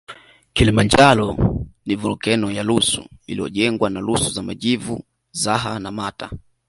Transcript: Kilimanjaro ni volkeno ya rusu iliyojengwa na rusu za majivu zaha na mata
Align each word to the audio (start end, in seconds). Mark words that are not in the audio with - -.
Kilimanjaro 0.55 1.29
ni 1.85 1.95
volkeno 1.95 2.51
ya 2.51 2.63
rusu 2.63 3.05
iliyojengwa 3.27 3.89
na 3.89 3.99
rusu 3.99 4.29
za 4.33 4.43
majivu 4.43 5.05
zaha 5.31 5.79
na 5.79 5.91
mata 5.91 6.29